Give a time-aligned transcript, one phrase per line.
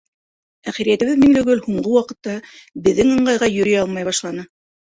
[0.71, 2.39] Әхирәтебеҙ Миңлегөл һуңғы ваҡытта
[2.89, 4.49] беҙҙең ыңғайға йөрөй алмай башланы.